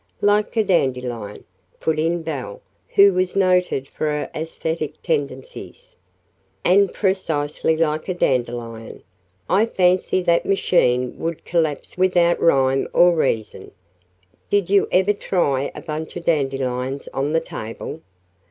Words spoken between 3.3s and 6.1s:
noted for her aesthetic tendencies.